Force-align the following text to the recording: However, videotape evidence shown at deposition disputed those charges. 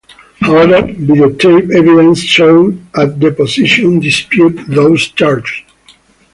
However, 0.39 0.81
videotape 0.87 1.69
evidence 1.75 2.21
shown 2.21 2.87
at 2.97 3.19
deposition 3.19 3.99
disputed 3.99 4.65
those 4.65 5.07
charges. 5.09 5.57